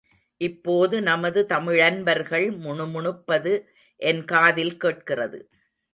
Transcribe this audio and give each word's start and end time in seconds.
இப்போது 0.41 1.01
நமது 1.01 1.41
தமிழன்பர்கள் 1.49 2.47
முணுமுணுப்பது 2.57 3.53
என் 3.99 4.23
காதில் 4.25 4.75
கேட்கிறது. 4.77 5.39